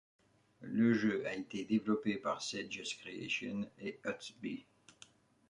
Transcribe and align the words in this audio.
Le 0.61 0.95
jeu 0.95 1.23
a 1.27 1.33
été 1.35 1.63
développé 1.63 2.15
par 2.17 2.41
Sage's 2.41 2.95
Creation 2.95 3.69
et 3.77 3.99
Hot-B. 4.03 4.47